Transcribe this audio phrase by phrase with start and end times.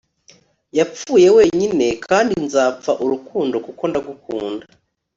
[0.77, 4.65] Yapfuye wenyine kandi nzapfa urukundo kuko ndagukunda